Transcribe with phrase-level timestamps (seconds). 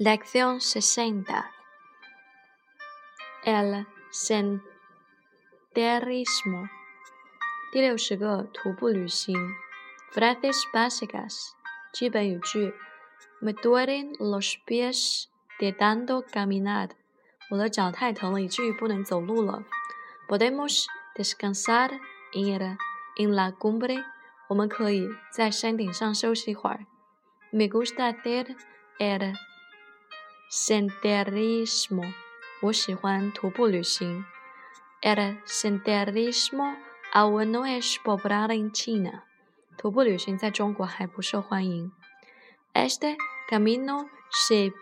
[0.00, 1.50] Lección sesenta.
[3.44, 4.62] El senderismo.
[7.72, 9.36] 第六十个徒步旅行。
[10.12, 11.50] Frases básicas.
[11.92, 12.72] 基本语句。
[13.40, 15.24] Me duelen los pies
[15.58, 16.90] de tanto caminar.
[17.50, 19.64] 我的脚太疼了，以至于不能走路了。
[20.28, 20.86] Podemos
[21.16, 21.98] descansar
[22.34, 22.78] en
[23.16, 24.04] en la cumbre.
[24.46, 26.86] 我们可以在山顶上休息一会儿。
[27.50, 28.54] Me gusta hacer
[29.00, 29.34] el
[30.50, 32.12] senderismo，
[32.62, 34.24] 我喜欢徒步旅行。
[35.02, 36.76] El senderismo
[37.12, 39.24] aún no es popular en China，
[39.76, 41.92] 徒步旅行在中国还不受欢迎。
[42.72, 43.16] Este
[43.48, 44.72] camino se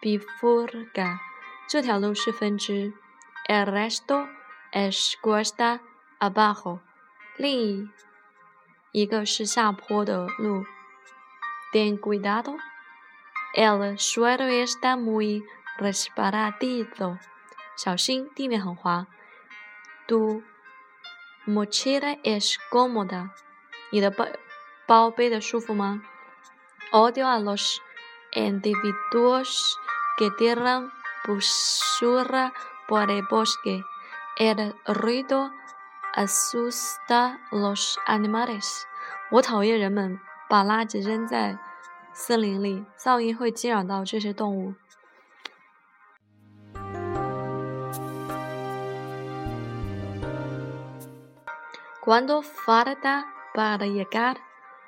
[0.00, 1.18] bifurca，
[1.68, 2.92] 这条路是分支。
[3.48, 4.28] El resto
[4.72, 5.80] es cuesta
[6.18, 6.80] abajo，
[7.36, 7.90] 另
[8.92, 10.64] 一个是下坡的路。
[11.72, 12.58] Ten cuidado。
[13.55, 15.43] El suelo está muy
[15.77, 17.19] resbaladizo，
[17.75, 19.07] 小心，地面很滑。
[20.07, 20.43] Tu
[21.45, 23.29] mochila es cómoda，
[23.91, 24.27] 你的包
[24.85, 26.01] 包背的舒服吗？
[26.91, 27.81] Odio a los
[28.33, 29.77] individuos
[30.17, 30.91] que tiran
[31.25, 32.53] basura
[32.87, 33.83] por el bosque.
[34.37, 35.51] El ruido
[36.13, 38.83] asusta los animales。
[39.29, 41.57] 我讨厌人们把垃圾扔在。
[42.18, 44.74] 森林里，噪音会惊扰到这些动物。
[52.02, 54.36] Cuando falta para llegar？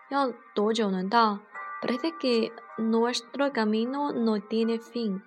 [0.08, 1.40] 要多久能到
[1.82, 5.20] ？Parece que nuestro camino no tiene fin。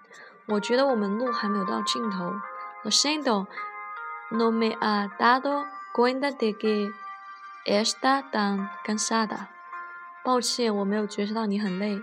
[0.47, 2.33] 我觉得我们路还没有到尽头。
[2.83, 3.45] Lo siento,
[4.31, 6.91] no me ha dado cuenta de que
[7.63, 9.49] está tan cansada。
[10.23, 12.00] 抱歉，我没有觉察到你很累。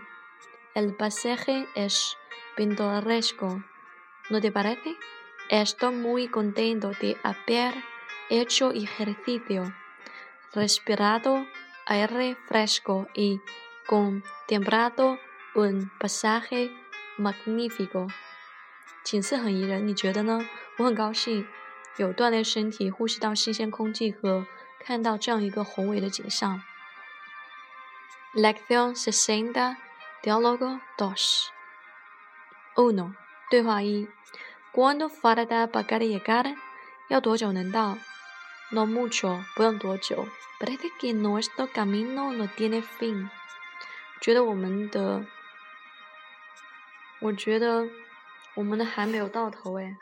[0.74, 2.16] El pasaje es
[2.56, 3.62] pintoresco,
[4.28, 4.96] ¿no te parece?
[5.48, 7.74] Estoy muy contento de haber
[8.28, 9.72] hecho ejercicio,
[10.52, 11.46] respirado
[11.86, 13.40] aire fresco y
[13.86, 15.18] contemplado
[15.54, 16.70] un pasaje
[17.16, 18.08] magnífico.
[19.04, 20.44] 景色很宜人，你觉得呢？
[20.76, 21.46] 我很高兴
[21.96, 24.44] 有锻炼身体、呼吸到新鲜空气和
[24.80, 26.60] 看到这样一个宏伟的景象。
[28.33, 29.77] Lección sesenta,
[30.23, 31.51] diálogo dos.
[32.75, 33.15] Uno.
[33.49, 36.55] 对话一：¿Cuándo falta para llegar？
[37.09, 37.97] 要多久能到？
[38.71, 40.27] No mucho，不用多久。
[40.59, 43.29] Parece que nuestro camino no tiene fin。
[44.19, 45.25] 觉得我们的，
[47.19, 47.87] 我觉得
[48.55, 49.95] 我们的还没有到头哎。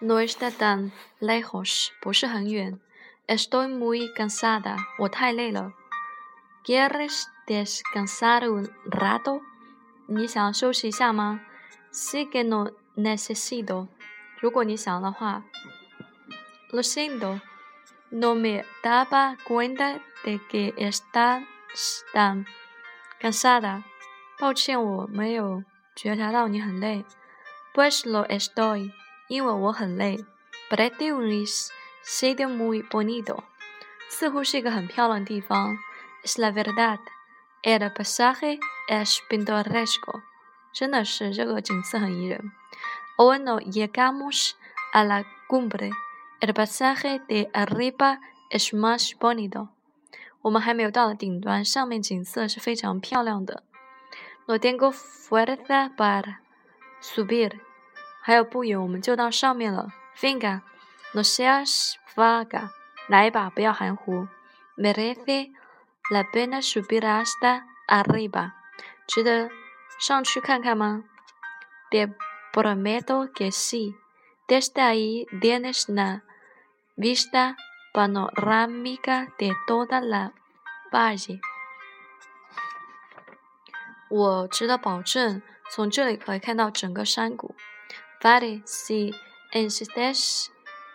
[0.00, 2.80] No está tan lejos，不是很远。
[3.26, 5.72] Estoy muy cansada，我太累了。
[6.64, 9.42] ¿Quieres descansar un rato？
[10.06, 11.40] 你想休息一下吗
[11.92, 13.88] ？Si que no necesito，
[14.40, 15.44] 如果你想的话。
[16.70, 21.42] Lo siento，no me daba cuenta de que estás
[22.12, 22.46] tan
[23.20, 23.82] cansada。
[24.38, 25.64] 抱歉，我没有
[25.96, 27.04] 觉察到你很累。
[27.74, 28.92] Pues lo estoy。
[29.27, 30.25] 因为我很累。
[30.69, 31.45] Parece un
[32.03, 33.43] sitio muy bonito，
[34.09, 35.77] 似乎是一个很漂亮的地方。
[36.23, 36.99] Es la verdad,
[37.61, 38.59] el pasaje
[38.89, 40.21] es pintoresco，
[40.73, 42.51] 真的是这个景色很宜人。
[43.17, 44.53] Aún no llegamos
[44.91, 45.91] a la cumbre,
[46.39, 49.67] el pasaje de arriba es más bonito。
[50.41, 53.63] 我们还没有到达顶端，上面景色是非常漂亮的。
[54.45, 56.37] No tengo fuerza para
[57.01, 57.59] subir。
[58.28, 59.88] 还有不远，我们就到上面了。
[60.14, 60.60] Finga,
[61.14, 62.68] no seas vaga，
[63.08, 64.28] 来吧，不要含糊。
[64.76, 65.50] Merece
[66.10, 68.50] la pena subir hasta arriba，
[69.06, 69.48] 值得
[69.98, 71.04] 上去看看吗
[71.90, 72.12] ？De
[72.52, 73.94] prometo que sí。
[74.46, 76.20] Desde ahí tienes la
[76.98, 77.56] vista
[77.94, 80.32] panorámica de toda la
[80.92, 81.40] valle。
[84.10, 87.54] 我值得保证，从这里可以看到整个山谷。
[88.20, 89.14] Vale, si
[89.52, 90.50] insistes,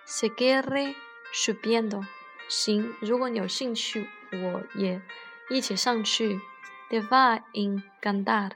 [0.05, 0.95] seguiré
[1.33, 2.05] subiendo.
[2.49, 5.01] 行，如果你有兴趣，我也
[5.49, 6.41] 一起上去。
[6.89, 8.51] Te va a encantar，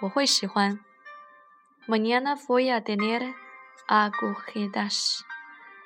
[0.00, 0.84] 我会喜欢。
[1.88, 3.34] Mañana voy a tener
[3.88, 5.22] agujetas，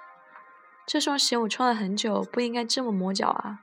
[0.90, 3.60] 这双鞋我穿了很久，不应该这么磨脚啊。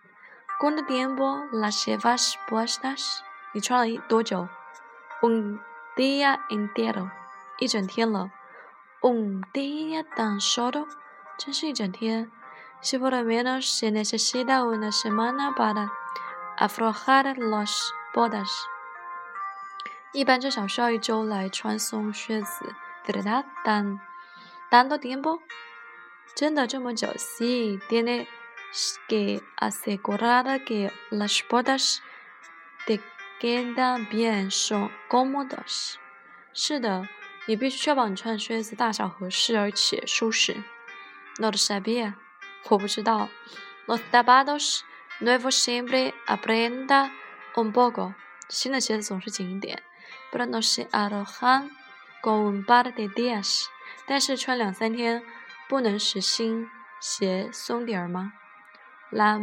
[0.61, 3.17] ¿Cuánto tiempo las llevas puestas？
[3.53, 4.47] 你穿了多久
[5.21, 5.59] ？Un
[5.97, 7.09] día entero，
[7.59, 8.31] 一整天了。
[9.01, 10.87] Un día tan solo，
[11.37, 12.31] 真是一整天。
[12.81, 15.89] Si por lo menos se necesita una semana para
[16.57, 18.47] aflojar las botas，
[20.13, 22.73] 一般至少需要一周来穿松靴子。
[23.05, 23.99] ¿Verdad tan
[24.71, 25.41] tanto tiempo？
[26.35, 28.27] 真的这么久？Sí tiene
[29.07, 32.01] que asegurar que las botas
[32.85, 32.99] te
[33.39, 35.95] quedan bien, son cómodas。
[36.53, 37.07] 是的，
[37.45, 40.63] 你必须确保你穿的靴子大小合适而且舒适。
[41.37, 42.15] No lo sabía，
[42.69, 43.29] 我不知道。
[43.87, 44.83] Los zapatos
[45.19, 47.11] nuevos siempre aprenden
[47.55, 48.13] un poco，
[48.49, 49.81] 新的鞋子总是紧一点。
[50.31, 51.69] Pero no se arrojan
[52.21, 53.65] con un par de días，
[54.05, 55.23] 但是穿两三天
[55.67, 56.69] 不能使新
[56.99, 58.33] 鞋松点儿吗
[59.11, 59.37] ？La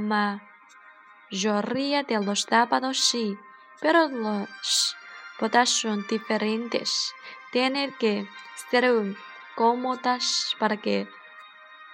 [1.30, 3.38] mayoría de los zapatos sí,
[3.80, 4.96] pero los
[5.38, 7.12] botas son diferentes.
[7.52, 8.26] Tienen que
[8.70, 9.16] ser
[9.54, 11.06] cómodas para que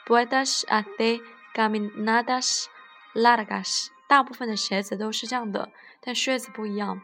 [0.06, 1.20] puedas hacer
[1.52, 2.68] caminadas
[3.14, 3.90] largas.
[4.08, 7.02] 大部分的鞋子都是这样的，但靴子不一样。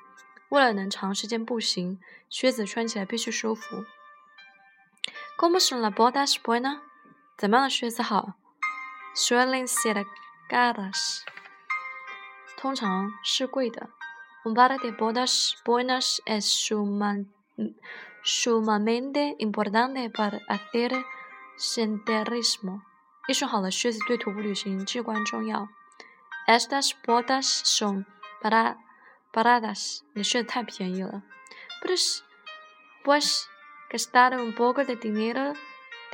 [0.49, 2.01] 为了能长时间步行，
[2.31, 3.85] 靴子穿起来必须舒服。
[5.37, 6.81] ¿Cómo son las botas buenas？
[7.38, 8.36] 怎么样的靴子好？
[9.16, 10.06] Suelen ser
[10.50, 11.22] caras，
[12.58, 13.90] 通常是贵的。
[14.44, 16.46] Un par de botas buenas es
[18.24, 21.04] sumamente importante para hacer
[21.58, 22.82] senderismo。
[23.28, 25.68] 一双好的靴子对徒步旅行至关重要。
[26.48, 28.06] Estas botas son
[28.42, 28.78] para
[29.32, 30.00] paradas。
[30.14, 31.22] 你的靴子太便宜了。
[31.84, 32.22] Pues
[33.04, 33.48] pues
[33.92, 35.56] gastar un poco de dinero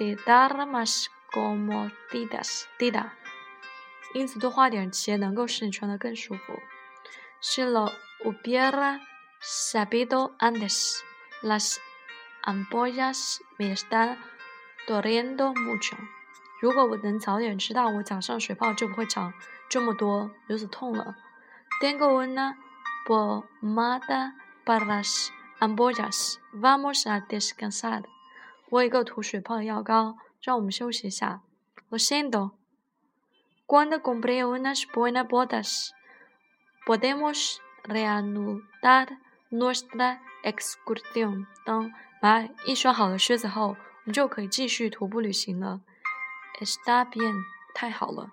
[0.01, 3.11] de dar más comodidad。
[4.13, 6.59] 因此，多花点钱能够使你穿得更舒服。
[7.41, 7.91] Si lo
[8.23, 9.01] hubiera
[9.41, 11.01] sabido antes,
[11.41, 11.77] las
[12.43, 14.17] ampollas me están
[14.87, 15.95] doliendo mucho。
[16.61, 19.33] 如果我能早点知道，我脚上水泡就不会长
[19.69, 21.15] 这么多，如此痛了。
[21.79, 22.55] Tengo una
[23.05, 24.33] pomada
[24.65, 26.39] para las ampollas.
[26.51, 28.05] Vamos a descansar。
[28.72, 31.42] 我有一个涂水泡的药膏，让我们休息一下。
[31.90, 32.52] Lo siento。
[33.66, 35.90] Cuando compré unas buenas botas,
[36.86, 39.18] podemos reanudar
[39.50, 41.46] nuestra excursión。
[41.66, 41.92] 当
[42.22, 43.76] 买一双好的靴子后，我
[44.06, 45.82] 们就可以继续徒步旅行了。
[46.58, 48.32] Está bien，太好了。